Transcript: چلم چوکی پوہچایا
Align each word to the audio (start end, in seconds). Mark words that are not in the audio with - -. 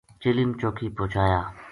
چلم 0.21 0.49
چوکی 0.59 0.87
پوہچایا 0.95 1.39